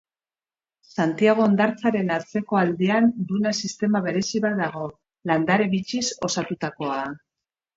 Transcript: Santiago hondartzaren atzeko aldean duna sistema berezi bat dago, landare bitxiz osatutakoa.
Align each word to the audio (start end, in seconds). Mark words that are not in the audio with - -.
Santiago 1.01 1.43
hondartzaren 1.49 2.09
atzeko 2.15 2.59
aldean 2.61 3.11
duna 3.33 3.53
sistema 3.67 4.01
berezi 4.09 4.41
bat 4.47 4.59
dago, 4.63 4.89
landare 5.33 5.69
bitxiz 5.77 6.05
osatutakoa. 6.31 6.99